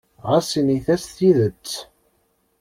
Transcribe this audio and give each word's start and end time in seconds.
Ɣas 0.29 0.49
init-as 0.59 1.05
tidet. 1.17 1.67